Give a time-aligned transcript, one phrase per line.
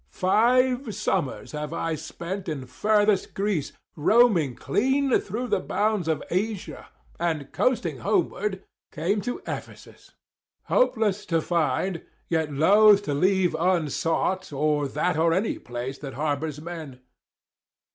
[0.17, 6.87] Five summers have I spent in furthest Greece, Roaming clean through the bounds of Asia,
[7.19, 10.13] And, coasting homeward, came to Ephesus;
[10.65, 16.15] 135 Hopeless to find, yet loath to leave unsought Or that, or any place that
[16.15, 17.01] harbours men.